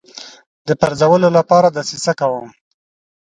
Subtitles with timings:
[0.67, 2.47] د پرزولو لپاره دسیسه کوم.